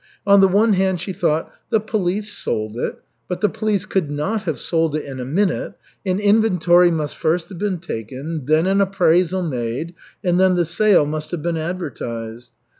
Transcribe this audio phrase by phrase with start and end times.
[0.25, 3.03] On the one hand she thought: "The police sold it.
[3.27, 5.73] But the police could not have sold it in a minute.
[6.03, 9.93] An inventory must first have been taken, then an appraisal made,
[10.23, 12.49] and then the sale must have been advertised.